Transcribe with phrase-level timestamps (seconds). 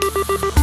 [0.00, 0.61] Thank you.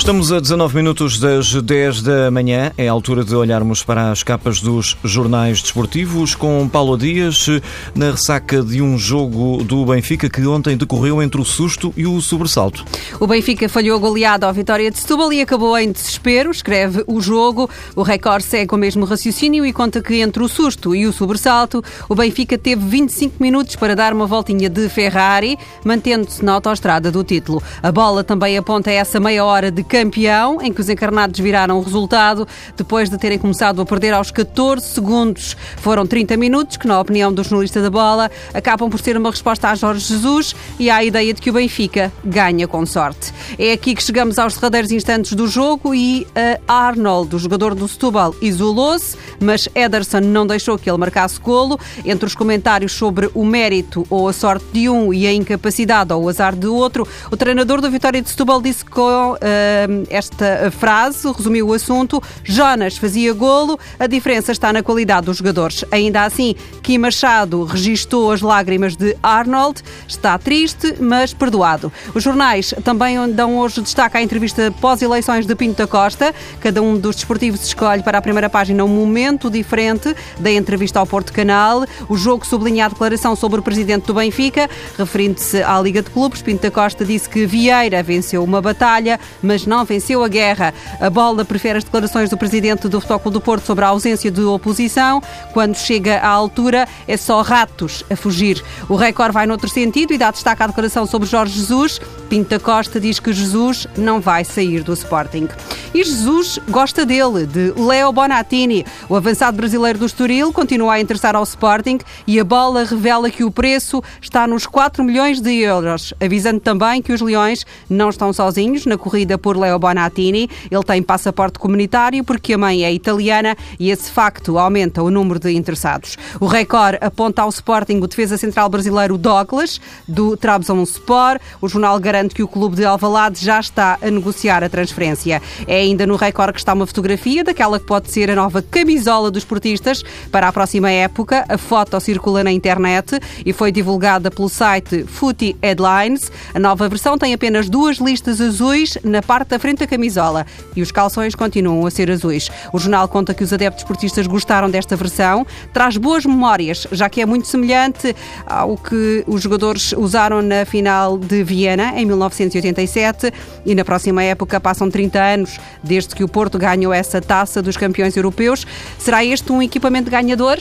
[0.00, 2.72] Estamos a 19 minutos das 10 da manhã.
[2.78, 7.46] É a altura de olharmos para as capas dos jornais desportivos com Paulo Dias
[7.94, 12.18] na ressaca de um jogo do Benfica que ontem decorreu entre o susto e o
[12.22, 12.82] sobressalto.
[13.20, 17.20] O Benfica falhou a goleada ao Vitória de Setúbal e acabou em desespero, escreve o
[17.20, 17.68] jogo.
[17.94, 21.84] O Record segue o mesmo raciocínio e conta que entre o susto e o sobressalto,
[22.08, 27.22] o Benfica teve 25 minutos para dar uma voltinha de Ferrari, mantendo-se na autoestrada do
[27.22, 27.62] título.
[27.82, 31.82] A bola também aponta essa meia hora de campeão, em que os encarnados viraram o
[31.82, 35.56] resultado depois de terem começado a perder aos 14 segundos.
[35.78, 39.68] Foram 30 minutos que, na opinião do jornalista da bola, acabam por ser uma resposta
[39.68, 43.32] a Jorge Jesus e à ideia de que o Benfica ganha com sorte.
[43.58, 46.24] É aqui que chegamos aos derradeiros instantes do jogo e
[46.68, 51.80] a Arnold, o jogador do Setúbal, isolou-se, mas Ederson não deixou que ele marcasse golo.
[52.04, 56.24] Entre os comentários sobre o mérito ou a sorte de um e a incapacidade ou
[56.24, 61.30] o azar de outro, o treinador do Vitória de Setúbal disse que uh, esta frase,
[61.32, 62.22] resumiu o assunto.
[62.42, 65.84] Jonas fazia golo, a diferença está na qualidade dos jogadores.
[65.90, 71.92] Ainda assim, Kim Machado registou as lágrimas de Arnold, está triste, mas perdoado.
[72.14, 76.34] Os jornais também dão hoje destaque à entrevista pós-eleições de Pinto da Costa.
[76.60, 81.06] Cada um dos desportivos escolhe para a primeira página um momento diferente da entrevista ao
[81.06, 81.84] Porto Canal.
[82.08, 86.42] O jogo sublinha a declaração sobre o presidente do Benfica, referindo-se à Liga de Clubes.
[86.42, 90.74] Pinto da Costa disse que Vieira venceu uma batalha, mas não venceu a guerra.
[91.00, 94.42] A bola prefere as declarações do presidente do Futebol do Porto sobre a ausência de
[94.42, 95.22] oposição.
[95.52, 98.62] Quando chega à altura, é só ratos a fugir.
[98.88, 102.00] O recorde vai noutro sentido e dá destaque à declaração sobre Jorge Jesus.
[102.30, 105.48] Pinto da Costa diz que Jesus não vai sair do Sporting.
[105.92, 108.86] E Jesus gosta dele, de Leo Bonatini.
[109.08, 113.42] O avançado brasileiro do Estoril continua a interessar ao Sporting e a bola revela que
[113.42, 118.32] o preço está nos 4 milhões de euros, avisando também que os Leões não estão
[118.32, 120.48] sozinhos na corrida por Leo Bonatini.
[120.70, 125.40] Ele tem passaporte comunitário porque a mãe é italiana e esse facto aumenta o número
[125.40, 126.16] de interessados.
[126.38, 131.40] O Record aponta ao Sporting o defesa central brasileiro Douglas, do Trabzonspor.
[131.60, 135.40] O jornal garante que o clube de Alvalade já está a negociar a transferência.
[135.66, 139.30] É ainda no Record que está uma fotografia daquela que pode ser a nova camisola
[139.30, 141.44] dos portistas para a próxima época.
[141.48, 146.30] A foto circula na internet e foi divulgada pelo site Footy Headlines.
[146.54, 150.82] A nova versão tem apenas duas listas azuis na parte da frente da camisola e
[150.82, 152.50] os calções continuam a ser azuis.
[152.72, 157.20] O jornal conta que os adeptos portistas gostaram desta versão, traz boas memórias, já que
[157.20, 158.14] é muito semelhante
[158.46, 163.32] ao que os jogadores usaram na final de Viena em 1987
[163.64, 167.76] e na próxima época passam 30 anos desde que o Porto ganhou essa taça dos
[167.76, 168.66] campeões europeus.
[168.98, 170.58] Será este um equipamento ganhador?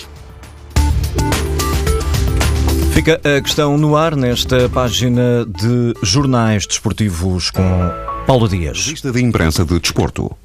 [2.94, 7.64] Fica a questão no ar nesta página de jornais desportivos com
[8.28, 8.78] Paulo Dias.
[8.78, 10.36] Lista de imprensa de desporto.